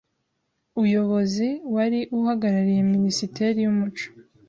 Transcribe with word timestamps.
uyobozi 0.83 1.47
wari 1.75 1.99
uhagarariye 2.17 2.81
Minisiteri 2.93 3.57
y’Umuco 3.65 4.05